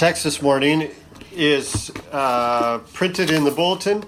[0.00, 0.90] Text this morning
[1.30, 4.02] is uh, printed in the bulletin,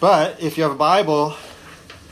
[0.00, 1.36] but if you have a Bible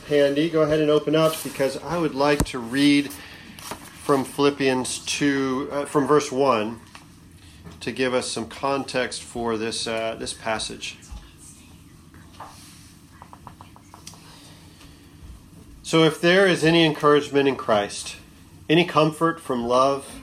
[0.07, 5.69] handy, go ahead and open up because I would like to read from Philippians 2,
[5.71, 6.79] uh, from verse 1,
[7.79, 10.99] to give us some context for this, uh, this passage.
[15.81, 18.17] So, if there is any encouragement in Christ,
[18.69, 20.22] any comfort from love,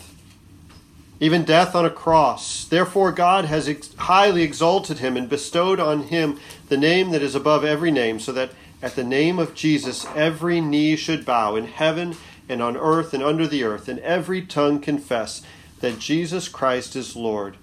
[1.21, 2.65] even death on a cross.
[2.65, 7.35] Therefore, God has ex- highly exalted him and bestowed on him the name that is
[7.35, 11.67] above every name, so that at the name of Jesus every knee should bow in
[11.67, 12.17] heaven
[12.49, 15.43] and on earth and under the earth, and every tongue confess
[15.79, 17.55] that Jesus Christ is Lord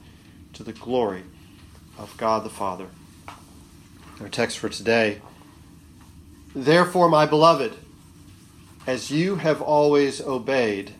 [0.52, 1.24] to the glory
[1.98, 2.86] of God the Father.
[4.20, 5.20] Our text for today.
[6.54, 7.74] Therefore, my beloved,
[8.86, 10.94] as you have always obeyed,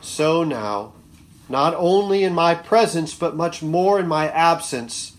[0.00, 0.92] so now
[1.48, 5.12] not only in my presence, but much more in my absence.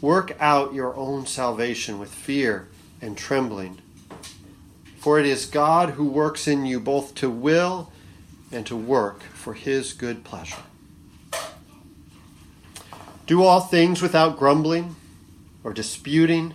[0.00, 2.68] Work out your own salvation with fear
[3.00, 3.78] and trembling.
[4.98, 7.90] For it is God who works in you both to will
[8.52, 10.62] and to work for his good pleasure.
[13.26, 14.96] Do all things without grumbling
[15.62, 16.54] or disputing,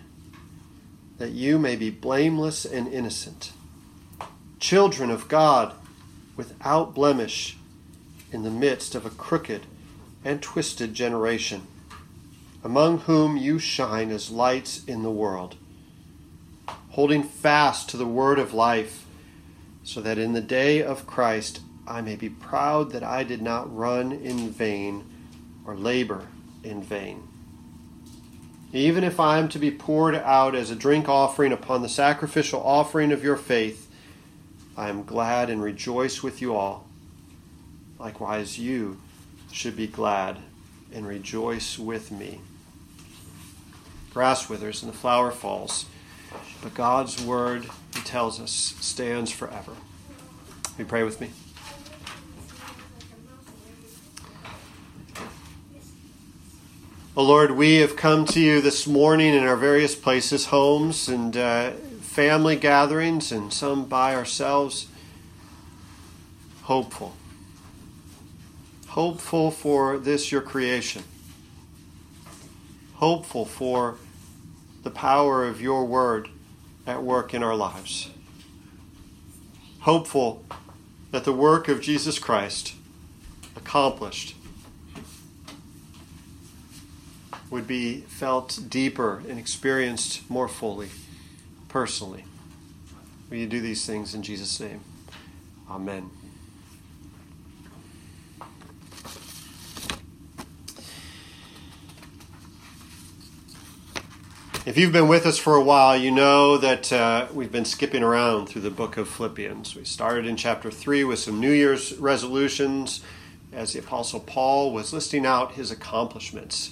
[1.17, 3.51] that you may be blameless and innocent,
[4.59, 5.73] children of God
[6.35, 7.57] without blemish
[8.31, 9.65] in the midst of a crooked
[10.23, 11.67] and twisted generation,
[12.63, 15.55] among whom you shine as lights in the world,
[16.89, 19.05] holding fast to the word of life,
[19.83, 23.73] so that in the day of Christ I may be proud that I did not
[23.75, 25.05] run in vain
[25.65, 26.27] or labor
[26.63, 27.27] in vain.
[28.73, 32.61] Even if I am to be poured out as a drink offering upon the sacrificial
[32.61, 33.89] offering of your faith,
[34.75, 36.84] I am glad and rejoice with you all.
[37.99, 38.99] Likewise, you
[39.51, 40.37] should be glad
[40.93, 42.41] and rejoice with me.
[44.13, 45.85] Grass withers and the flower falls,
[46.61, 49.71] but God's word, he tells us, stands forever.
[49.71, 51.31] Will you pray with me?
[57.17, 61.35] Oh Lord, we have come to you this morning in our various places, homes and
[61.37, 64.87] uh, family gatherings, and some by ourselves,
[66.63, 67.13] hopeful
[68.95, 71.03] hopeful for this, your creation,
[72.93, 73.97] hopeful for
[74.83, 76.29] the power of your word
[76.87, 78.09] at work in our lives,
[79.79, 80.45] hopeful
[81.11, 82.73] that the work of Jesus Christ
[83.57, 84.33] accomplished
[87.49, 90.87] would be felt deeper and experienced more fully,
[91.67, 92.23] personally.
[93.29, 94.79] Will you do these things in Jesus' name?
[95.69, 96.11] Amen.
[104.65, 108.01] If you've been with us for a while, you know that uh, we've been skipping
[108.01, 109.75] around through the book of Philippians.
[109.75, 113.01] We started in chapter 3 with some New Year's resolutions
[113.53, 116.71] as the Apostle Paul was listing out his accomplishments.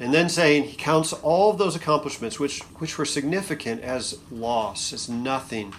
[0.00, 4.92] And then saying he counts all of those accomplishments, which, which were significant, as loss,
[4.92, 5.72] as nothing,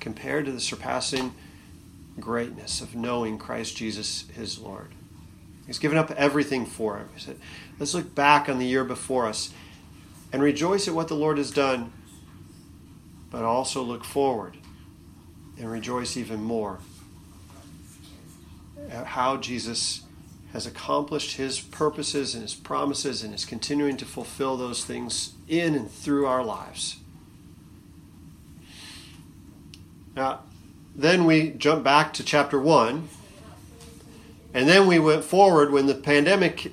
[0.00, 1.34] compared to the surpassing
[2.18, 4.88] greatness of knowing Christ Jesus, his Lord.
[5.66, 7.10] He's given up everything for him.
[7.14, 7.38] He said,
[7.78, 9.52] Let's look back on the year before us
[10.34, 11.92] and rejoice at what the Lord has done,
[13.30, 14.56] but also look forward
[15.56, 16.80] and rejoice even more
[18.90, 20.02] at how Jesus
[20.52, 25.76] has accomplished his purposes and his promises and is continuing to fulfill those things in
[25.76, 26.96] and through our lives.
[30.16, 30.40] Now,
[30.96, 33.08] then we jump back to chapter 1,
[34.52, 36.72] and then we went forward when the pandemic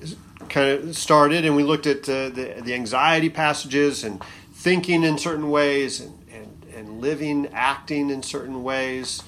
[0.52, 4.22] kind of started, and we looked at uh, the, the anxiety passages and
[4.54, 9.24] thinking in certain ways and, and, and living, acting in certain ways.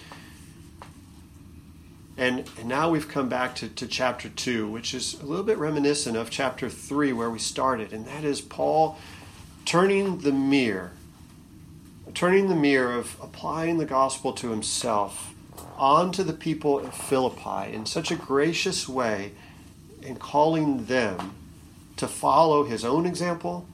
[2.17, 5.57] And, and now we've come back to, to chapter 2, which is a little bit
[5.57, 7.93] reminiscent of chapter 3, where we started.
[7.93, 8.99] And that is Paul
[9.65, 10.91] turning the mirror,
[12.13, 15.33] turning the mirror of applying the gospel to himself
[15.77, 19.31] onto the people of Philippi in such a gracious way
[20.05, 21.33] and calling them
[21.97, 23.67] to follow his own example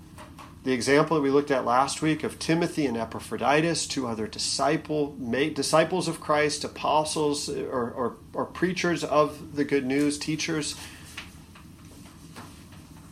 [0.64, 5.16] the example that we looked at last week of Timothy and Epaphroditus, two other disciple,
[5.54, 10.76] disciples of Christ, apostles or, or, or preachers of the good news, teachers,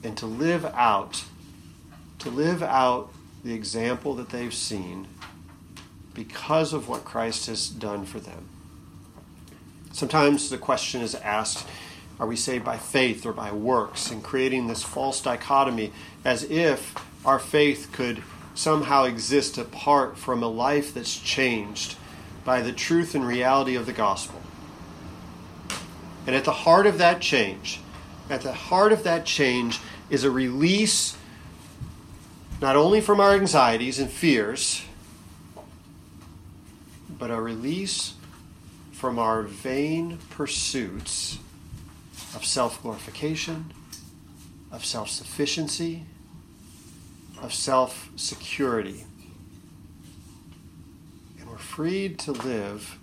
[0.04, 1.24] and to live out,
[2.20, 3.14] to live out
[3.46, 5.08] the example that they've seen
[6.14, 8.50] because of what Christ has done for them.
[9.94, 11.66] Sometimes the question is asked,
[12.20, 14.10] are we saved by faith or by works?
[14.10, 15.92] And creating this false dichotomy
[16.26, 18.24] as if our faith could
[18.56, 21.96] somehow exist apart from a life that's changed
[22.44, 24.42] by the truth and reality of the gospel.
[26.26, 27.80] And at the heart of that change,
[28.30, 29.80] at the heart of that change
[30.10, 31.16] is a release
[32.60, 34.84] not only from our anxieties and fears,
[37.20, 38.16] but a release
[38.92, 41.38] from our vain pursuits
[42.38, 43.74] of self glorification,
[44.72, 46.04] of self sufficiency,
[47.42, 49.06] of self security.
[51.40, 53.00] And we're freed to live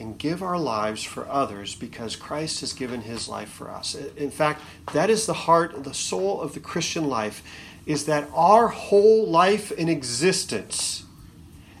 [0.00, 3.94] and give our lives for others because Christ has given his life for us.
[3.94, 4.62] In fact,
[4.94, 7.44] that is the heart, the soul of the Christian life,
[7.86, 11.04] is that our whole life in existence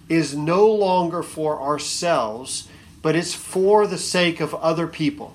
[0.08, 2.68] is no longer for ourselves,
[3.02, 5.34] but it's for the sake of other people.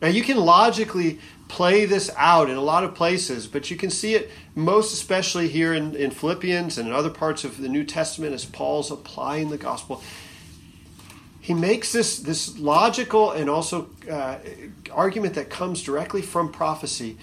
[0.00, 1.18] Now, you can logically
[1.48, 5.48] play this out in a lot of places, but you can see it most especially
[5.48, 9.50] here in, in Philippians and in other parts of the New Testament as Paul's applying
[9.50, 10.02] the gospel.
[11.40, 14.36] He makes this, this logical and also uh,
[14.92, 17.16] argument that comes directly from prophecy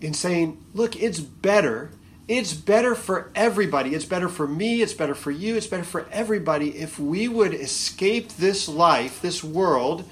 [0.00, 1.90] in saying, look, it's better.
[2.28, 3.94] It's better for everybody.
[3.94, 4.80] It's better for me.
[4.80, 5.56] It's better for you.
[5.56, 10.08] It's better for everybody if we would escape this life, this world,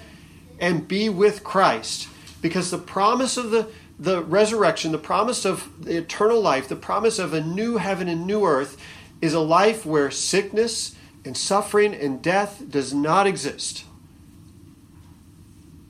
[0.59, 2.09] and be with Christ
[2.41, 3.69] because the promise of the,
[3.99, 8.27] the resurrection, the promise of the eternal life, the promise of a new heaven and
[8.27, 8.81] new earth
[9.21, 13.85] is a life where sickness and suffering and death does not exist.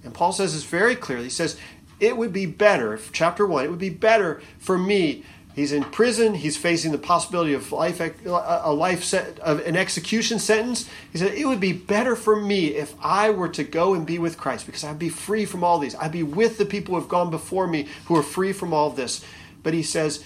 [0.05, 1.25] And Paul says this very clearly.
[1.25, 1.59] He says,
[1.99, 6.35] It would be better, chapter 1, it would be better for me He's in prison.
[6.35, 10.91] He's facing the possibility of life, uh, a life set, of an execution sentence.
[11.13, 14.19] He said, It would be better for me if I were to go and be
[14.19, 15.95] with Christ because I'd be free from all these.
[15.95, 18.91] I'd be with the people who have gone before me who are free from all
[18.91, 19.25] this.
[19.63, 20.25] But he says,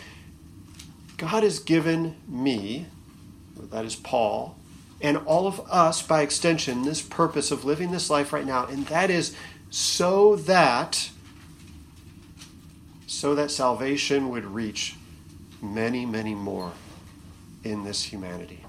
[1.18, 2.86] God has given me,
[3.70, 4.56] that is Paul,
[5.02, 8.86] and all of us by extension, this purpose of living this life right now, and
[8.86, 9.36] that is
[9.70, 11.10] so that
[13.06, 14.97] so that salvation would reach
[15.60, 16.72] many, many more
[17.64, 18.64] in this humanity.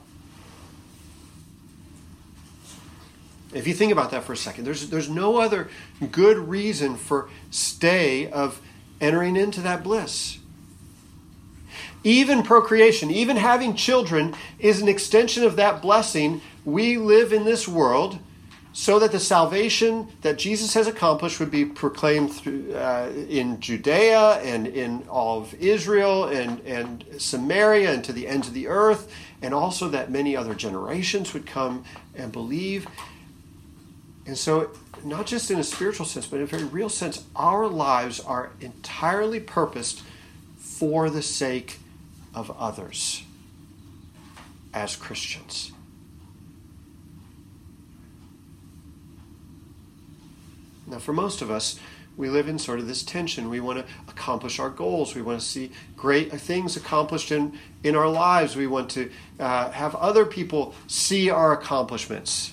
[3.53, 5.69] If you think about that for a second, there's, there's no other
[6.11, 8.61] good reason for stay of
[9.01, 10.37] entering into that bliss.
[12.03, 16.41] Even procreation, even having children, is an extension of that blessing.
[16.63, 18.19] We live in this world
[18.71, 24.39] so that the salvation that Jesus has accomplished would be proclaimed through, uh, in Judea
[24.43, 29.11] and in all of Israel and, and Samaria and to the ends of the earth,
[29.41, 31.83] and also that many other generations would come
[32.15, 32.87] and believe.
[34.27, 34.69] And so,
[35.03, 38.51] not just in a spiritual sense, but in a very real sense, our lives are
[38.61, 40.03] entirely purposed
[40.57, 41.79] for the sake
[42.35, 43.23] of others
[44.73, 45.71] as Christians.
[50.89, 51.79] Now, for most of us,
[52.17, 53.49] we live in sort of this tension.
[53.49, 55.15] We want to accomplish our goals.
[55.15, 58.55] We want to see great things accomplished in, in our lives.
[58.55, 62.51] We want to uh, have other people see our accomplishments.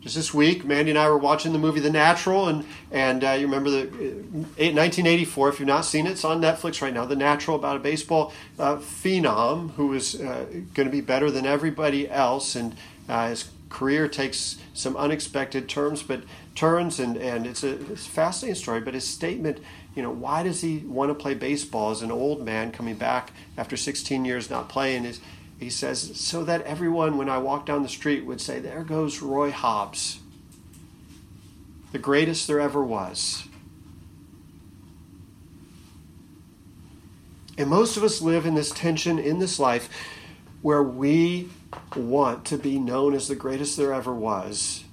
[0.00, 3.30] Just this week, Mandy and I were watching the movie The Natural, and and uh,
[3.30, 5.48] you remember the uh, 1984.
[5.48, 7.06] If you've not seen it, it's on Netflix right now.
[7.06, 10.44] The Natural, about a baseball uh, phenom who is uh,
[10.74, 12.76] going to be better than everybody else, and
[13.08, 16.22] uh, his career takes some unexpected turns, but
[16.54, 19.58] turns and, and it's, a, it's a fascinating story, but his statement,
[19.94, 23.32] you know, why does he want to play baseball as an old man coming back
[23.56, 25.04] after 16 years not playing?
[25.04, 25.20] Is
[25.58, 29.22] he says, so that everyone, when I walk down the street, would say, There goes
[29.22, 30.20] Roy Hobbs,
[31.92, 33.44] the greatest there ever was.
[37.56, 39.88] And most of us live in this tension in this life
[40.60, 41.48] where we
[41.94, 44.83] want to be known as the greatest there ever was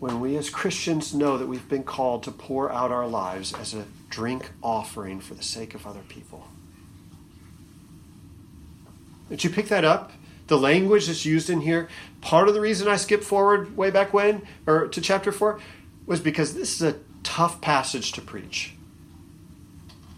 [0.00, 3.74] when we as Christians know that we've been called to pour out our lives as
[3.74, 6.48] a drink offering for the sake of other people.
[9.28, 10.12] Did you pick that up?
[10.48, 11.88] The language that's used in here.
[12.22, 15.60] Part of the reason I skipped forward way back when, or to chapter 4,
[16.06, 18.72] was because this is a tough passage to preach.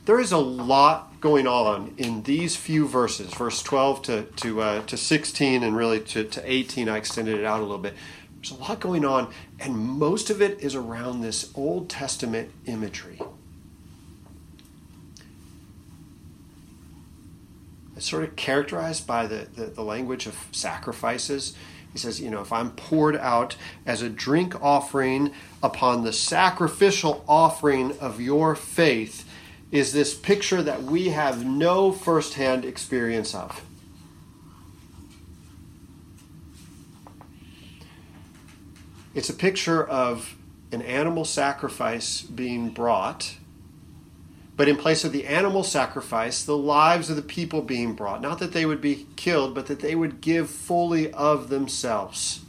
[0.07, 4.83] There is a lot going on in these few verses, verse 12 to, to, uh,
[4.87, 6.89] to 16, and really to, to 18.
[6.89, 7.95] I extended it out a little bit.
[8.43, 13.21] There's a lot going on, and most of it is around this Old Testament imagery.
[17.97, 21.55] It's sort of characterized by the, the, the language of sacrifices.
[21.93, 23.55] He says, you know, if I'm poured out
[23.87, 25.31] as a drink offering
[25.63, 29.25] upon the sacrificial offering of your faith,
[29.71, 33.63] is this picture that we have no firsthand experience of.
[39.15, 40.37] It's a picture of
[40.73, 43.37] an animal sacrifice being brought,
[44.57, 48.23] but in place of the animal sacrifice, the lives of the people being brought.
[48.23, 52.41] Not that they would be killed, but that they would give fully of themselves.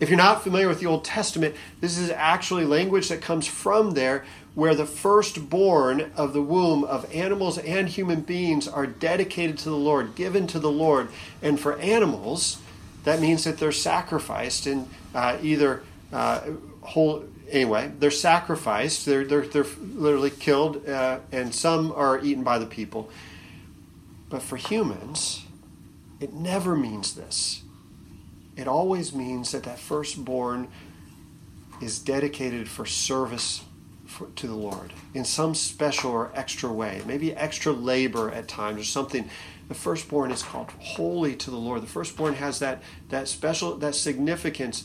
[0.00, 3.92] If you're not familiar with the Old Testament, this is actually language that comes from
[3.92, 9.68] there where the firstborn of the womb of animals and human beings are dedicated to
[9.68, 11.08] the Lord, given to the Lord.
[11.42, 12.58] And for animals,
[13.04, 16.42] that means that they're sacrificed in uh, either uh,
[16.82, 17.24] whole.
[17.50, 19.06] Anyway, they're sacrificed.
[19.06, 23.10] They're they're, they're literally killed, uh, and some are eaten by the people.
[24.28, 25.44] But for humans,
[26.20, 27.62] it never means this.
[28.56, 30.68] It always means that that firstborn
[31.80, 33.64] is dedicated for service
[34.06, 38.80] for, to the Lord in some special or extra way, maybe extra labor at times
[38.80, 39.30] or something.
[39.70, 41.82] The firstborn is called holy to the Lord.
[41.82, 44.82] The firstborn has that, that special, that significance,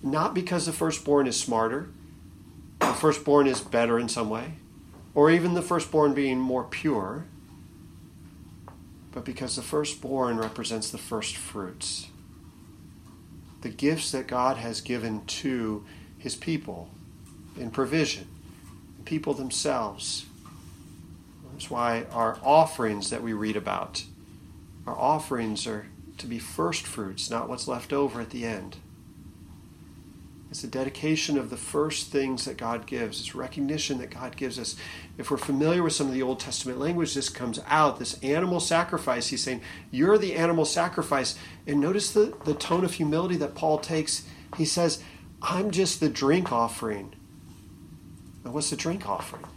[0.00, 1.88] not because the firstborn is smarter,
[2.78, 4.52] the firstborn is better in some way,
[5.12, 7.24] or even the firstborn being more pure,
[9.10, 12.06] but because the firstborn represents the first fruits.
[13.62, 15.84] The gifts that God has given to
[16.16, 16.90] his people
[17.58, 18.28] in provision
[19.04, 20.26] people themselves.
[21.56, 24.04] That's why our offerings that we read about,
[24.86, 25.86] our offerings are
[26.18, 28.76] to be first fruits, not what's left over at the end.
[30.50, 33.20] It's a dedication of the first things that God gives.
[33.20, 34.76] It's recognition that God gives us.
[35.16, 37.98] If we're familiar with some of the Old Testament language, this comes out.
[37.98, 41.38] This animal sacrifice, he's saying, You're the animal sacrifice.
[41.66, 44.26] And notice the, the tone of humility that Paul takes.
[44.58, 45.02] He says,
[45.40, 47.14] I'm just the drink offering.
[48.44, 49.55] Now, what's the drink offering?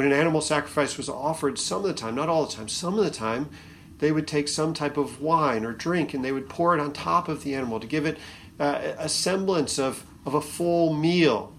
[0.00, 2.98] When an animal sacrifice was offered, some of the time, not all the time, some
[2.98, 3.50] of the time,
[3.98, 6.94] they would take some type of wine or drink and they would pour it on
[6.94, 8.16] top of the animal to give it
[8.58, 11.52] uh, a semblance of, of a full meal.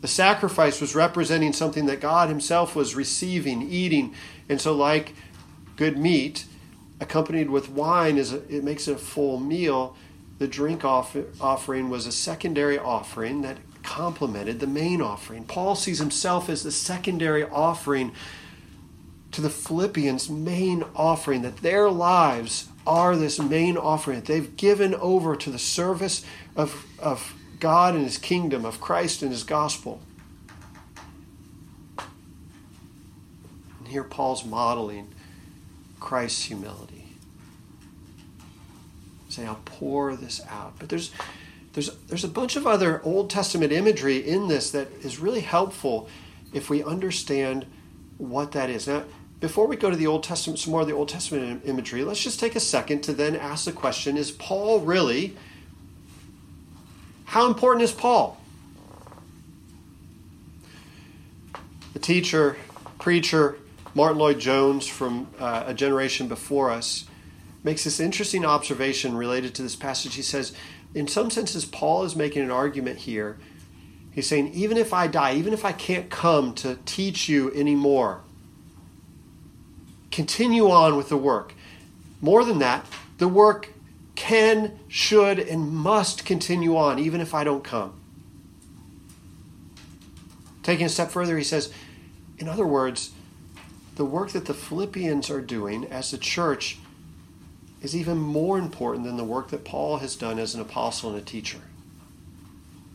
[0.00, 4.16] The sacrifice was representing something that God Himself was receiving, eating.
[4.48, 5.14] And so, like
[5.76, 6.46] good meat,
[6.98, 9.96] accompanied with wine, is a, it makes it a full meal
[10.38, 15.44] the drink off- offering was a secondary offering that complemented the main offering.
[15.44, 18.12] Paul sees himself as the secondary offering
[19.30, 24.94] to the Philippians' main offering, that their lives are this main offering that they've given
[24.94, 26.24] over to the service
[26.56, 30.00] of, of God and His kingdom, of Christ and His gospel.
[33.78, 35.12] And here Paul's modeling
[35.98, 36.94] Christ's humility
[39.34, 40.74] say, I'll pour this out.
[40.78, 41.10] But there's
[41.74, 46.08] there's there's a bunch of other Old Testament imagery in this that is really helpful
[46.52, 47.66] if we understand
[48.16, 48.86] what that is.
[48.86, 49.04] Now,
[49.40, 52.22] before we go to the Old Testament, some more of the Old Testament imagery, let's
[52.22, 55.36] just take a second to then ask the question: Is Paul really?
[57.26, 58.40] How important is Paul?
[61.92, 62.56] The teacher,
[63.00, 63.58] preacher,
[63.94, 67.06] Martyn Lloyd-Jones from uh, a generation before us
[67.64, 70.14] makes this interesting observation related to this passage.
[70.14, 70.52] He says,
[70.94, 73.38] in some senses, Paul is making an argument here.
[74.12, 78.20] He's saying, even if I die, even if I can't come to teach you anymore,
[80.12, 81.54] continue on with the work.
[82.20, 82.86] More than that,
[83.18, 83.70] the work
[84.14, 88.00] can, should, and must continue on, even if I don't come.
[90.62, 91.72] Taking a step further, he says,
[92.38, 93.10] in other words,
[93.96, 96.78] the work that the Philippians are doing as a church
[97.84, 101.18] is even more important than the work that Paul has done as an apostle and
[101.18, 101.58] a teacher.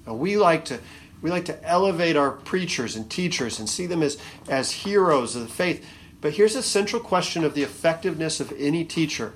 [0.06, 0.80] Now, we like to
[1.22, 4.18] We like to elevate our preachers and teachers and see them as,
[4.48, 5.86] as heroes of the faith.
[6.22, 9.34] But here's a central question of the effectiveness of any teacher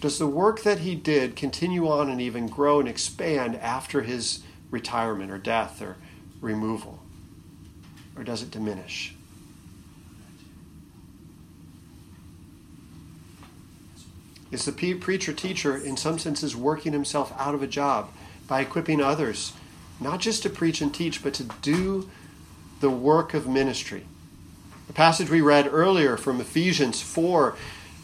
[0.00, 4.40] Does the work that he did continue on and even grow and expand after his
[4.70, 5.96] retirement or death or
[6.40, 7.00] removal?
[8.16, 9.14] Or does it diminish?
[14.50, 18.10] Is the preacher teacher, in some senses, working himself out of a job
[18.48, 19.52] by equipping others,
[20.00, 22.10] not just to preach and teach, but to do
[22.80, 24.04] the work of ministry?
[24.88, 27.54] The passage we read earlier from Ephesians 4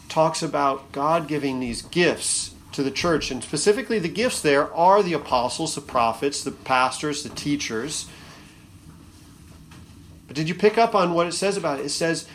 [0.09, 5.03] talks about God giving these gifts to the church, and specifically the gifts there are
[5.03, 8.07] the apostles, the prophets, the pastors, the teachers.
[10.29, 11.87] But did you pick up on what it says about it?
[11.87, 12.29] It says,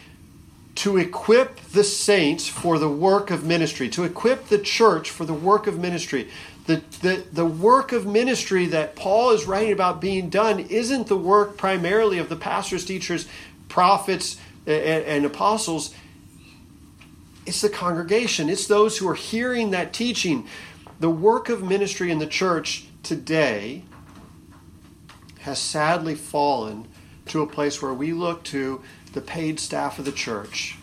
[0.76, 5.34] to equip the saints for the work of ministry, to equip the church for the
[5.34, 6.30] work of ministry.
[6.66, 11.18] The, the, the work of ministry that Paul is writing about being done isn't the
[11.18, 13.28] work primarily of the pastors, teachers,
[13.68, 15.94] prophets, and, and apostles.
[17.46, 20.48] It's the congregation, it's those who are hearing that teaching.
[21.00, 23.84] The work of ministry in the church today
[25.40, 26.88] has sadly fallen
[27.26, 28.82] to a place where we look to
[29.14, 30.78] the paid staff of the church,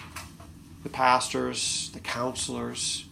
[0.83, 3.07] the pastors, the counselors,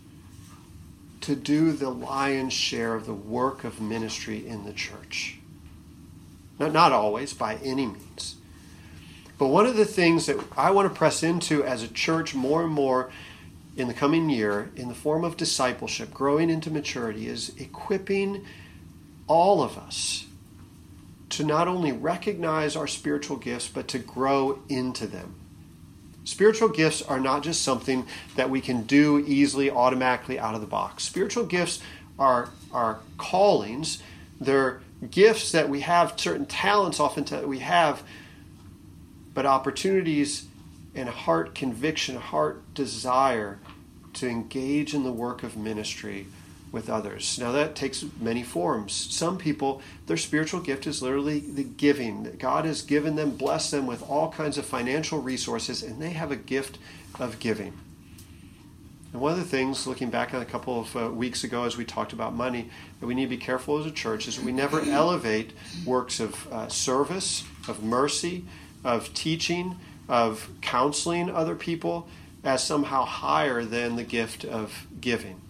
[1.23, 5.39] to do the lion's share of the work of ministry in the church.
[6.59, 8.37] Not, not always, by any means.
[9.39, 12.63] But one of the things that I want to press into as a church more
[12.63, 13.11] and more
[13.77, 18.45] in the coming year, in the form of discipleship, growing into maturity, is equipping
[19.27, 20.26] all of us
[21.31, 25.35] to not only recognize our spiritual gifts, but to grow into them.
[26.25, 30.67] Spiritual gifts are not just something that we can do easily, automatically out of the
[30.67, 31.05] box.
[31.05, 31.81] Spiritual gifts
[32.19, 34.03] are, are callings,
[34.41, 38.03] they're gifts that we have, certain talents often that we have,
[39.35, 40.47] but opportunities
[40.95, 43.59] and heart conviction, heart desire
[44.15, 46.27] to engage in the work of ministry
[46.77, 47.39] with others.
[47.39, 48.93] Now, that takes many forms.
[48.93, 52.37] Some people, their spiritual gift is literally the giving.
[52.39, 56.31] God has given them, blessed them with all kinds of financial resources, and they have
[56.31, 56.77] a gift
[57.19, 57.73] of giving.
[59.15, 61.79] And one of the things, looking back on a couple of uh, weeks ago as
[61.79, 62.69] we talked about money,
[63.01, 65.55] that we need to be careful as a church is we never elevate
[65.87, 68.45] works of uh, service, of mercy,
[68.85, 69.77] of teaching,
[70.11, 72.07] of counseling other people
[72.45, 75.41] as somehow higher than the gift of giving.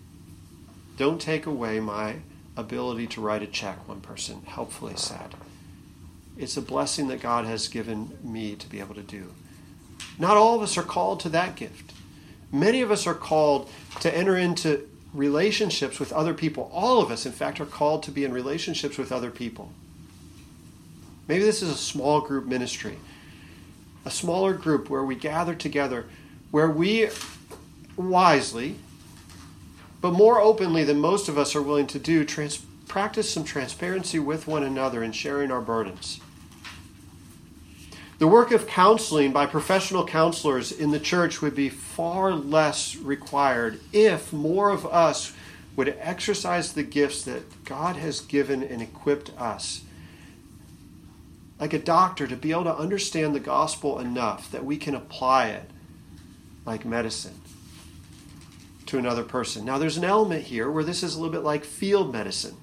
[0.97, 2.17] Don't take away my
[2.57, 5.35] ability to write a check, one person helpfully said.
[6.39, 9.33] It's a blessing that God has given me to be able to do.
[10.19, 11.93] Not all of us are called to that gift.
[12.53, 16.71] Many of us are called to enter into relationships with other people.
[16.73, 19.73] All of us, in fact, are called to be in relationships with other people.
[21.29, 22.99] Maybe this is a small group ministry,
[24.05, 26.07] a smaller group where we gather together,
[26.51, 27.09] where we
[27.97, 28.77] wisely
[30.01, 34.19] but more openly than most of us are willing to do, trans- practice some transparency
[34.19, 36.21] with one another in sharing our burdens.
[38.19, 43.81] The work of counseling by professional counselors in the church would be far less required
[43.93, 45.35] if more of us
[45.77, 49.83] would exercise the gifts that God has given and equipped us.
[51.61, 55.49] Like a doctor, to be able to understand the gospel enough that we can apply
[55.49, 55.71] it
[56.65, 57.41] like medicine
[58.87, 59.65] to another person.
[59.65, 62.57] Now, there's an element here where this is a little bit like field medicine.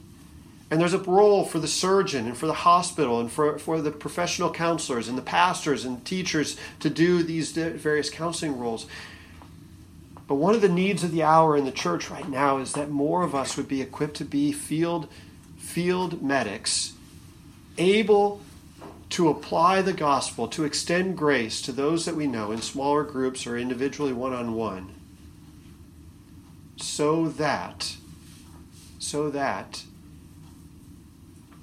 [0.71, 3.91] And there's a role for the surgeon and for the hospital and for, for the
[3.91, 8.87] professional counselors and the pastors and teachers to do these various counseling roles.
[10.27, 12.89] But one of the needs of the hour in the church right now is that
[12.89, 15.07] more of us would be equipped to be field,
[15.57, 16.93] field medics,
[17.77, 18.41] able
[19.11, 23.45] to apply the gospel, to extend grace to those that we know in smaller groups
[23.45, 24.89] or individually one on one
[26.77, 27.95] so that
[28.99, 29.83] so that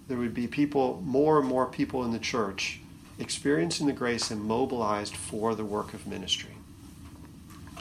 [0.09, 2.81] there would be people more and more people in the church
[3.19, 6.51] experiencing the grace and mobilized for the work of ministry.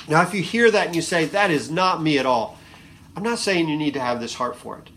[0.07, 2.57] Now if you hear that and you say that is not me at all,
[3.15, 4.89] I'm not saying you need to have this heart for it.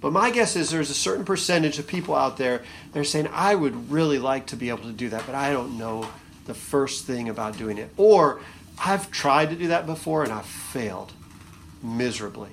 [0.00, 3.28] But my guess is there's a certain percentage of people out there that are saying,
[3.32, 6.08] I would really like to be able to do that, but I don't know
[6.46, 7.90] the first thing about doing it.
[7.96, 8.40] Or
[8.78, 11.12] I've tried to do that before and I've failed
[11.82, 12.50] miserably.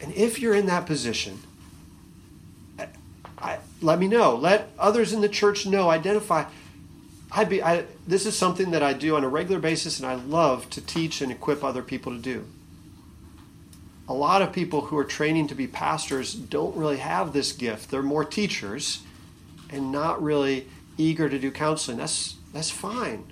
[0.00, 1.40] And if you're in that position,
[2.78, 2.88] I,
[3.38, 4.34] I, let me know.
[4.36, 5.90] Let others in the church know.
[5.90, 6.44] Identify.
[7.30, 7.62] I be.
[7.62, 10.80] I, this is something that I do on a regular basis, and I love to
[10.80, 12.44] teach and equip other people to do.
[14.08, 17.90] a lot of people who are training to be pastors don't really have this gift.
[17.90, 19.02] They're more teachers
[19.70, 20.66] and not really
[20.98, 21.96] eager to do counseling.
[21.96, 23.24] That's that's fine.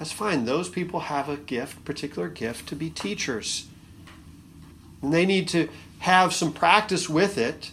[0.00, 0.46] That's fine.
[0.46, 3.66] Those people have a gift, particular gift to be teachers.
[5.02, 7.72] And they need to have some practice with it.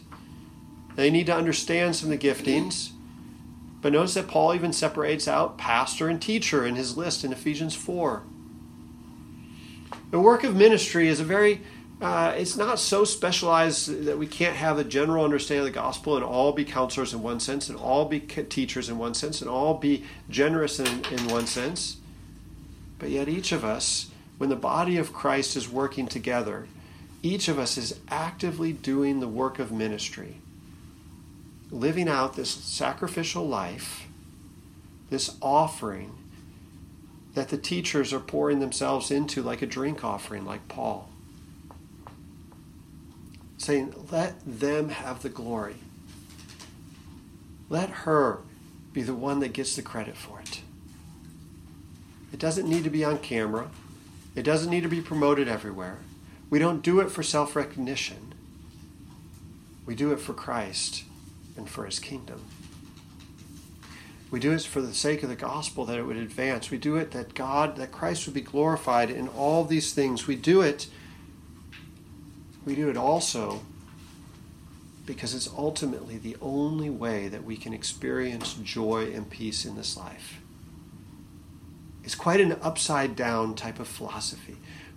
[0.97, 2.89] They need to understand some of the giftings.
[3.81, 7.75] But notice that Paul even separates out pastor and teacher in his list in Ephesians
[7.75, 8.23] 4.
[10.11, 11.61] The work of ministry is a very
[12.01, 16.15] uh, it's not so specialized that we can't have a general understanding of the gospel
[16.15, 19.49] and all be counselors in one sense and all be teachers in one sense and
[19.49, 21.96] all be generous in, in one sense.
[22.99, 26.67] But yet, each of us, when the body of Christ is working together,
[27.21, 30.37] each of us is actively doing the work of ministry,
[31.69, 34.07] living out this sacrificial life,
[35.09, 36.15] this offering
[37.33, 41.09] that the teachers are pouring themselves into like a drink offering, like Paul
[43.57, 45.75] saying, Let them have the glory.
[47.69, 48.39] Let her
[48.93, 50.61] be the one that gets the credit for it.
[52.33, 53.69] It doesn't need to be on camera,
[54.35, 55.99] it doesn't need to be promoted everywhere.
[56.49, 58.33] We don't do it for self recognition,
[59.85, 61.03] we do it for Christ
[61.55, 62.41] and for his kingdom.
[64.29, 66.69] We do it for the sake of the gospel that it would advance.
[66.69, 70.27] We do it that God, that Christ would be glorified in all these things.
[70.27, 70.87] We do it
[72.67, 73.61] we do it also
[75.05, 79.95] because it's ultimately the only way that we can experience joy and peace in this
[79.95, 80.41] life.
[82.07, 84.55] It's quite an upside down type of philosophy.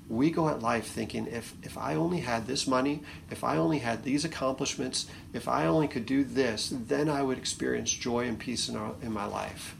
[0.08, 3.80] We go at life thinking if, if I only had this money, if I only
[3.80, 8.38] had these accomplishments, if I only could do this, then I would experience joy and
[8.38, 9.74] peace in, our, in my life.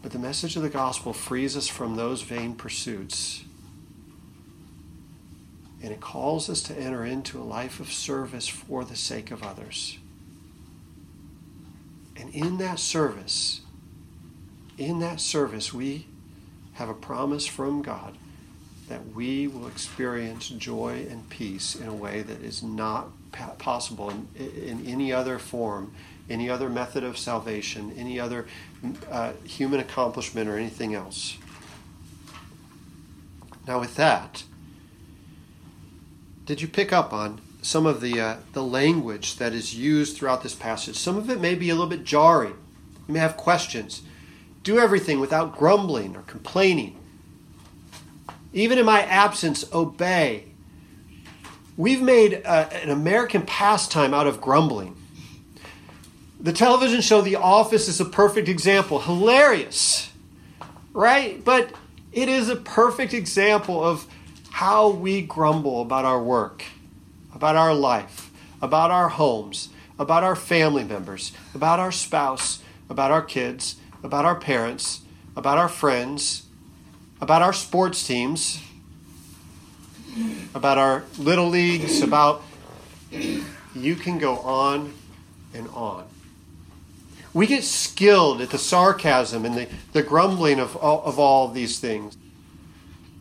[0.00, 3.42] But the message of the gospel frees us from those vain pursuits
[5.82, 9.42] and it calls us to enter into a life of service for the sake of
[9.42, 9.98] others.
[12.14, 13.61] And in that service,
[14.82, 16.06] in that service, we
[16.74, 18.16] have a promise from God
[18.88, 23.08] that we will experience joy and peace in a way that is not
[23.58, 25.94] possible in, in any other form,
[26.28, 28.46] any other method of salvation, any other
[29.10, 31.38] uh, human accomplishment, or anything else.
[33.66, 34.44] Now, with that,
[36.44, 40.42] did you pick up on some of the uh, the language that is used throughout
[40.42, 40.96] this passage?
[40.96, 42.56] Some of it may be a little bit jarring.
[43.06, 44.02] You may have questions.
[44.62, 46.98] Do everything without grumbling or complaining.
[48.52, 50.44] Even in my absence, obey.
[51.76, 54.96] We've made uh, an American pastime out of grumbling.
[56.38, 59.00] The television show The Office is a perfect example.
[59.00, 60.10] Hilarious,
[60.92, 61.42] right?
[61.42, 61.72] But
[62.12, 64.06] it is a perfect example of
[64.50, 66.64] how we grumble about our work,
[67.34, 73.22] about our life, about our homes, about our family members, about our spouse, about our
[73.22, 75.02] kids, about our parents,
[75.36, 76.46] about our friends,
[77.20, 78.60] about our sports teams,
[80.54, 82.42] about our little leagues, about.
[83.10, 84.92] You can go on
[85.54, 86.06] and on.
[87.34, 91.78] We get skilled at the sarcasm and the, the grumbling of all, of all these
[91.78, 92.16] things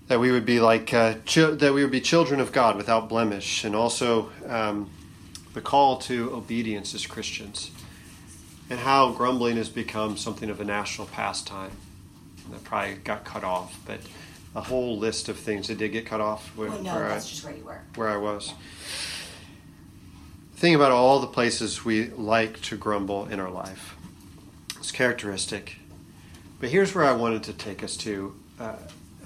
[0.07, 3.63] that we would be like uh, that we would be children of God without blemish,
[3.63, 4.89] and also um,
[5.53, 7.71] the call to obedience as Christians,
[8.71, 11.71] and how grumbling has become something of a national pastime.
[12.49, 13.99] that probably got cut off, but
[14.55, 16.47] a whole list of things that did get cut off.
[16.55, 17.81] Where, well, no, where that's I, just where you were.
[17.95, 18.53] Where I was.
[20.55, 23.95] Think about all the places we like to grumble in our life.
[24.77, 25.75] It's characteristic.
[26.61, 28.33] But here's where I wanted to take us to.
[28.57, 28.75] Uh,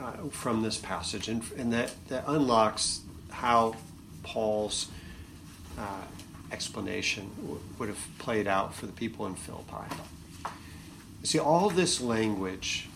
[0.02, 3.76] uh, from this passage, and, and that, that unlocks how
[4.24, 4.90] Paul's
[5.78, 6.02] uh,
[6.52, 9.94] explanation w- would have played out for the people in Philippi.
[11.24, 12.88] See, all this language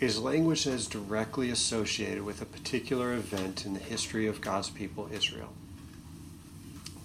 [0.00, 4.70] is language that is directly associated with a particular event in the history of God's
[4.70, 5.52] people, Israel.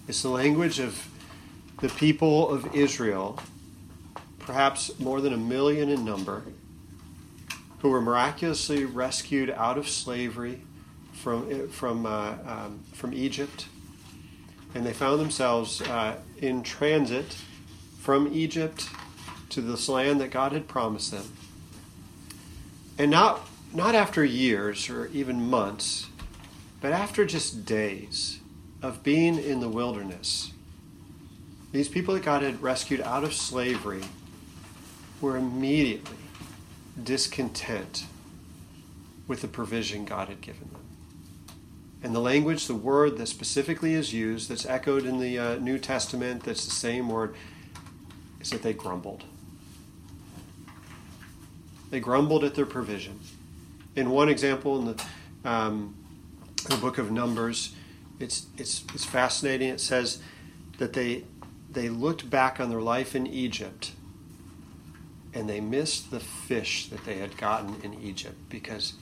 [0.08, 1.08] It's the language of
[1.80, 3.38] the people of Israel,
[4.38, 6.42] perhaps more than a million in number,
[7.78, 10.60] who were miraculously rescued out of slavery
[11.12, 13.66] from, from, uh, um, from Egypt.
[14.74, 17.36] And they found themselves uh, in transit
[17.98, 18.88] from Egypt
[19.50, 21.32] to this land that God had promised them.
[22.98, 26.06] And not, not after years or even months,
[26.80, 28.40] but after just days
[28.82, 30.52] of being in the wilderness,
[31.72, 34.02] these people that God had rescued out of slavery
[35.20, 36.16] were immediately
[37.02, 38.04] discontent
[39.28, 40.79] with the provision God had given them.
[42.02, 45.78] And the language, the word that specifically is used, that's echoed in the uh, New
[45.78, 47.34] Testament, that's the same word,
[48.40, 49.24] is that they grumbled.
[51.90, 53.20] They grumbled at their provision.
[53.96, 55.94] In one example, in the, um,
[56.68, 57.74] the book of Numbers,
[58.18, 59.68] it's, it's, it's fascinating.
[59.68, 60.22] It says
[60.78, 61.24] that they,
[61.70, 63.92] they looked back on their life in Egypt
[65.34, 68.94] and they missed the fish that they had gotten in Egypt because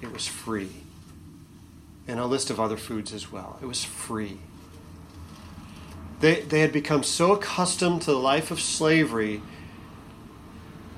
[0.00, 0.70] it was free.
[2.08, 3.58] And a list of other foods as well.
[3.62, 4.38] It was free.
[6.20, 9.42] They, they had become so accustomed to the life of slavery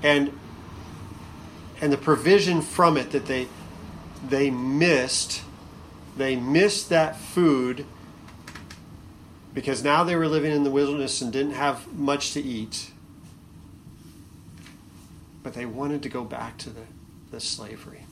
[0.03, 0.39] and,
[1.81, 3.49] and the provision from it that they,
[4.29, 5.43] they missed
[6.17, 7.85] they missed that food
[9.53, 12.93] because now they were living in the wilderness and didn't have much to eat
[15.45, 16.81] but they wanted to go back to the,
[17.31, 18.07] the slavery.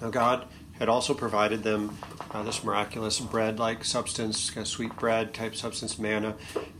[0.00, 0.46] Now, God
[0.78, 1.96] had also provided them
[2.30, 6.36] uh, this miraculous bread like substance, kind of sweet bread type substance, manna,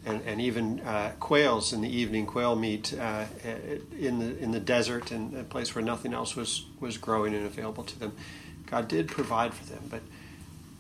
[0.07, 3.25] and, and even uh, quails in the evening, quail meat uh,
[3.99, 7.45] in, the, in the desert, and a place where nothing else was, was growing and
[7.45, 8.13] available to them.
[8.67, 10.03] God did provide for them, but,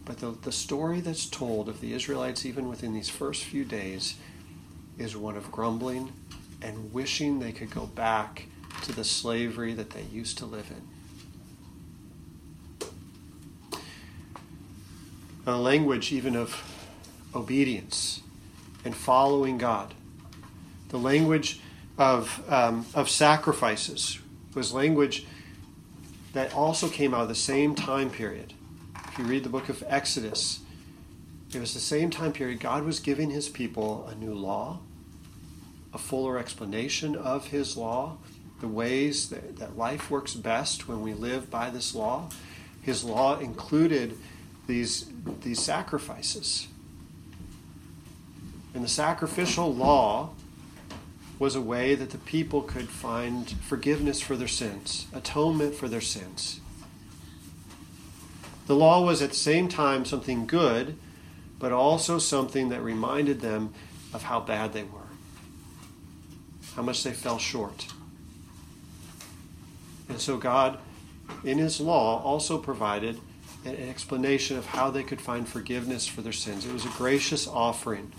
[0.05, 4.15] but the, the story that's told of the Israelites, even within these first few days,
[4.97, 6.13] is one of grumbling
[6.63, 8.47] and wishing they could go back
[8.83, 10.98] to the slavery that they used to live in.
[15.49, 16.63] A language even of
[17.35, 18.21] obedience
[18.85, 19.95] and following God.
[20.91, 21.63] The language
[21.97, 24.19] of, um, of sacrifices
[24.53, 25.27] was language
[26.35, 28.53] that also came out of the same time period.
[29.07, 30.61] If you read the book of Exodus,
[31.55, 32.61] it was the same time period.
[32.61, 34.81] God was giving his people a new law,
[35.95, 38.19] a fuller explanation of his law,
[38.61, 42.29] the ways that, that life works best when we live by this law.
[42.83, 44.19] His law included
[44.69, 45.11] these,
[45.43, 46.69] these sacrifices.
[48.73, 50.31] And the sacrificial law
[51.41, 56.01] was a way that the people could find forgiveness for their sins, atonement for their
[56.01, 56.61] sins.
[58.69, 60.97] The law was at the same time something good,
[61.59, 63.75] but also something that reminded them
[64.15, 65.09] of how bad they were
[66.79, 67.89] how much they fell short.
[70.09, 70.79] And so God,
[71.43, 73.19] in His law, also provided
[73.65, 76.65] an explanation of how they could find forgiveness for their sins.
[76.65, 78.13] It was a gracious offering.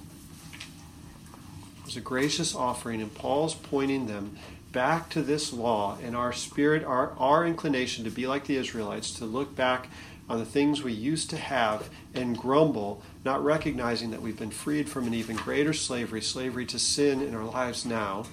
[1.80, 4.38] It was a gracious offering, and Paul's pointing them
[4.72, 9.12] back to this law and our spirit, our, our inclination to be like the Israelites,
[9.16, 9.88] to look back
[10.30, 14.88] on the things we used to have and grumble, not recognizing that we've been freed
[14.88, 18.26] from an even greater slavery, slavery to sin in our lives now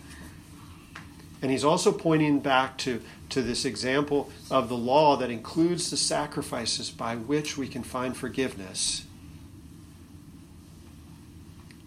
[1.47, 5.97] and he's also pointing back to, to this example of the law that includes the
[5.97, 9.05] sacrifices by which we can find forgiveness.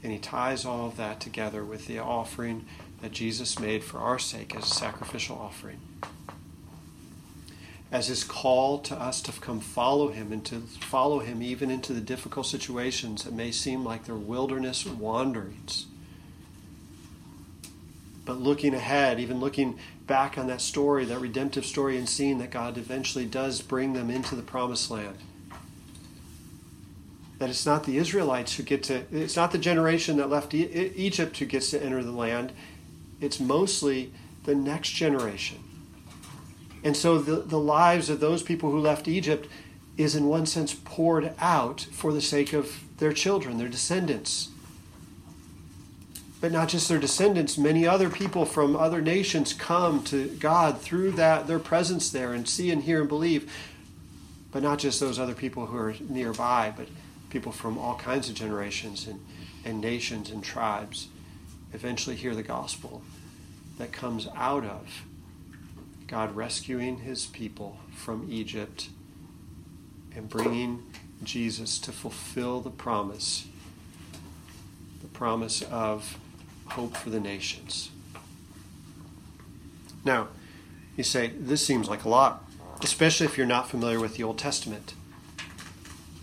[0.01, 2.67] And he ties all of that together with the offering
[3.01, 5.81] that Jesus made for our sake as a sacrificial offering.
[7.91, 11.91] As his call to us to come follow him and to follow him even into
[11.91, 15.87] the difficult situations that may seem like they're wilderness wanderings
[18.29, 22.51] but looking ahead, even looking back on that story, that redemptive story, and seeing that
[22.51, 25.17] God eventually does bring them into the promised land.
[27.39, 31.39] That it's not the Israelites who get to, it's not the generation that left Egypt
[31.39, 32.53] who gets to enter the land,
[33.19, 34.13] it's mostly
[34.43, 35.57] the next generation.
[36.83, 39.49] And so the, the lives of those people who left Egypt
[39.97, 44.49] is, in one sense, poured out for the sake of their children, their descendants
[46.41, 51.11] but not just their descendants many other people from other nations come to god through
[51.11, 53.51] that their presence there and see and hear and believe.
[54.51, 56.87] But not just those other people who are nearby but
[57.29, 59.19] people from all kinds of generations and,
[59.63, 61.07] and nations and tribes
[61.73, 63.03] eventually hear the gospel
[63.77, 65.03] that comes out of
[66.07, 68.89] god rescuing his people from egypt
[70.15, 70.83] and bringing
[71.23, 73.47] jesus to fulfill the promise
[75.01, 76.17] the promise of
[76.71, 77.91] hope for the nations.
[80.05, 80.29] Now,
[80.95, 82.43] you say, this seems like a lot,
[82.81, 84.93] especially if you're not familiar with the Old Testament.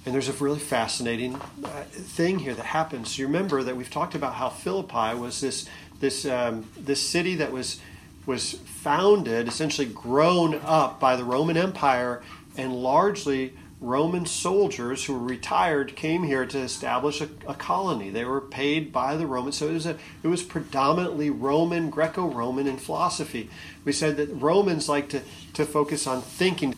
[0.05, 3.19] And there's a really fascinating uh, thing here that happens.
[3.19, 7.51] You remember that we've talked about how Philippi was this this um, this city that
[7.51, 7.81] was
[8.25, 12.23] was founded, essentially grown up by the Roman Empire,
[12.57, 13.55] and largely
[13.87, 18.11] Roman soldiers who were retired came here to establish a, a, colony.
[18.11, 22.67] They were paid by the Romans, so it was a, it was predominantly Roman, Greco-Roman
[22.67, 23.49] in philosophy.
[23.85, 25.23] We said that Romans like to
[25.55, 26.75] to focus on thinking.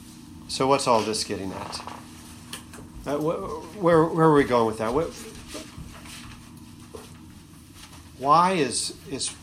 [0.48, 1.80] So what's all this getting at?
[3.06, 4.92] Uh, wh- where, where are we going with that?
[4.92, 5.08] What,
[8.18, 9.34] why is is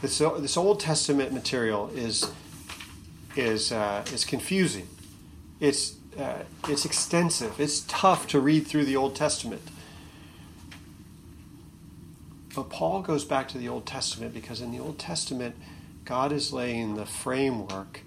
[0.00, 2.32] this this Old Testament material is
[3.36, 4.88] is uh, is confusing?
[5.60, 7.58] It's uh, it's extensive.
[7.58, 9.62] It's tough to read through the Old Testament.
[12.54, 15.56] But Paul goes back to the Old Testament because in the Old Testament,
[16.04, 18.00] God is laying the framework,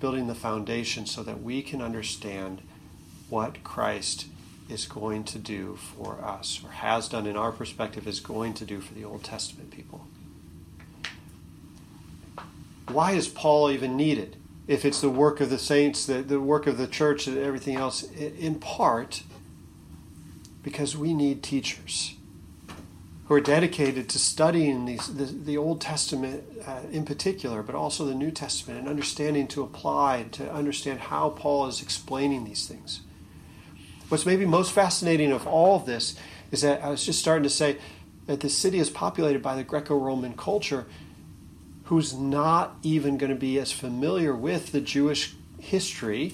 [0.00, 2.62] building the foundation so that we can understand
[3.28, 4.26] what Christ
[4.68, 8.64] is going to do for us, or has done in our perspective, is going to
[8.64, 10.06] do for the Old Testament people.
[12.88, 14.36] Why is Paul even needed?
[14.66, 17.76] If it's the work of the saints, the, the work of the church, and everything
[17.76, 19.22] else, in part
[20.62, 22.16] because we need teachers
[23.26, 28.04] who are dedicated to studying these, the, the Old Testament uh, in particular, but also
[28.04, 33.00] the New Testament, and understanding to apply, to understand how Paul is explaining these things.
[34.08, 36.16] What's maybe most fascinating of all of this
[36.50, 37.78] is that I was just starting to say
[38.26, 40.86] that the city is populated by the Greco Roman culture
[41.86, 46.32] who's not even going to be as familiar with the Jewish history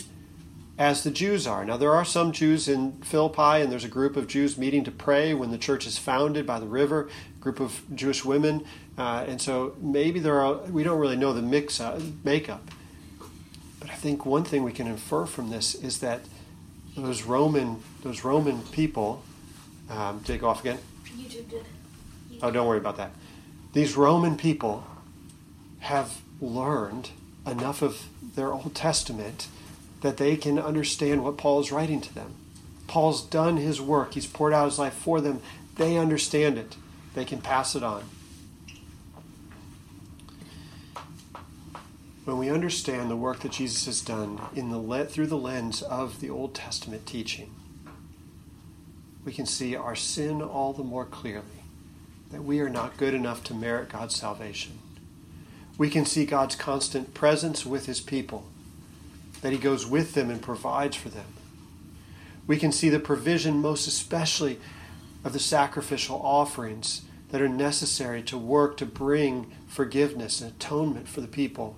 [0.78, 1.64] as the Jews are.
[1.64, 4.90] Now, there are some Jews in Philippi, and there's a group of Jews meeting to
[4.90, 8.64] pray when the church is founded by the river, a group of Jewish women.
[8.96, 12.70] Uh, and so maybe there are, we don't really know the mix uh, makeup.
[13.78, 16.20] But I think one thing we can infer from this is that
[16.96, 19.22] those Roman, those Roman people,
[19.90, 20.78] um, go off again?
[21.04, 21.64] YouTube did.
[22.30, 22.38] YouTube.
[22.42, 23.10] Oh, don't worry about that.
[23.74, 24.84] These Roman people
[25.82, 27.10] have learned
[27.46, 29.48] enough of their Old Testament
[30.00, 32.34] that they can understand what Paul is writing to them.
[32.86, 35.40] Paul's done his work, he's poured out his life for them.
[35.76, 36.76] They understand it,
[37.14, 38.04] they can pass it on.
[42.24, 46.20] When we understand the work that Jesus has done in the through the lens of
[46.20, 47.50] the Old Testament teaching,
[49.24, 51.64] we can see our sin all the more clearly
[52.30, 54.78] that we are not good enough to merit God's salvation.
[55.78, 58.46] We can see God's constant presence with his people
[59.42, 61.26] that He goes with them and provides for them.
[62.46, 64.58] We can see the provision, most especially,
[65.24, 71.20] of the sacrificial offerings that are necessary to work to bring forgiveness and atonement for
[71.20, 71.76] the people.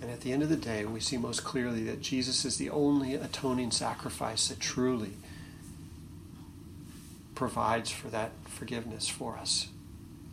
[0.00, 2.70] And at the end of the day, we see most clearly that Jesus is the
[2.70, 5.12] only atoning sacrifice that truly
[7.34, 9.68] provides for that forgiveness for us.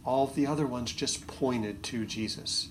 [0.05, 2.69] All of the other ones just pointed to Jesus.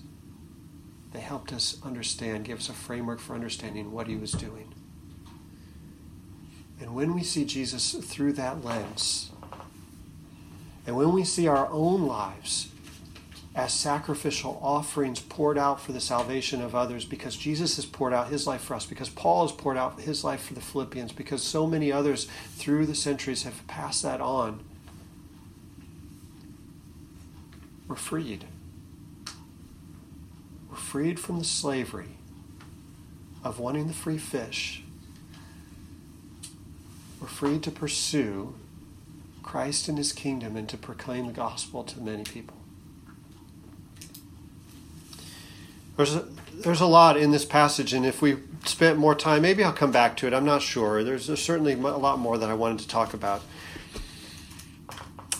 [1.13, 4.73] They helped us understand, gave us a framework for understanding what he was doing.
[6.79, 9.31] And when we see Jesus through that lens,
[10.85, 12.69] and when we see our own lives
[13.55, 18.29] as sacrificial offerings poured out for the salvation of others, because Jesus has poured out
[18.29, 21.43] his life for us, because Paul has poured out his life for the Philippians, because
[21.43, 24.63] so many others through the centuries have passed that on,
[27.89, 28.45] we're freed
[30.69, 32.19] We're freed from the slavery
[33.43, 34.83] of wanting the free fish,
[37.19, 38.53] we're freed to pursue
[39.43, 42.55] Christ and his kingdom and to proclaim the gospel to many people.
[45.97, 49.63] There's a, there's a lot in this passage, and if we spent more time, maybe
[49.63, 50.33] I'll come back to it.
[50.33, 51.03] I'm not sure.
[51.03, 53.41] There's, there's certainly a lot more that I wanted to talk about.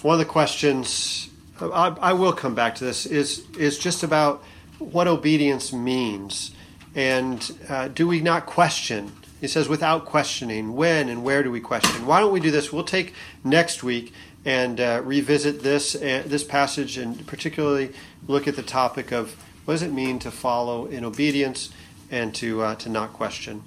[0.01, 1.28] One of the questions,
[1.61, 4.43] I, I will come back to this, is, is just about
[4.79, 6.51] what obedience means.
[6.95, 9.11] And uh, do we not question?
[9.41, 10.75] He says, without questioning.
[10.75, 12.05] When and where do we question?
[12.05, 12.73] Why don't we do this?
[12.73, 14.13] We'll take next week
[14.45, 17.91] and uh, revisit this uh, this passage, and particularly
[18.27, 19.35] look at the topic of
[19.65, 21.69] what does it mean to follow in obedience
[22.09, 23.63] and to uh, to not question.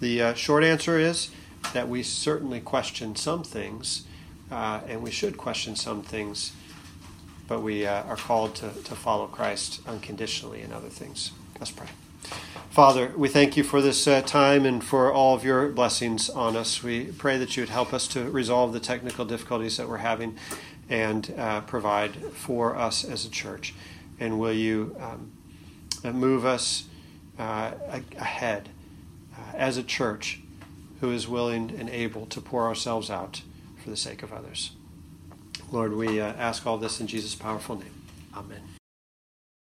[0.00, 1.30] The uh, short answer is
[1.72, 4.04] that we certainly question some things,
[4.50, 6.52] uh, and we should question some things
[7.50, 11.32] but we uh, are called to, to follow Christ unconditionally in other things.
[11.58, 11.88] Let's pray.
[12.70, 16.56] Father, we thank you for this uh, time and for all of your blessings on
[16.56, 16.84] us.
[16.84, 20.38] We pray that you would help us to resolve the technical difficulties that we're having
[20.88, 23.74] and uh, provide for us as a church.
[24.20, 25.32] And will you um,
[26.04, 26.84] move us
[27.36, 27.72] uh,
[28.16, 28.68] ahead
[29.36, 30.38] uh, as a church
[31.00, 33.42] who is willing and able to pour ourselves out
[33.82, 34.70] for the sake of others?
[35.72, 37.94] Lord, we uh, ask all this in Jesus' powerful name.
[38.34, 38.69] Amen.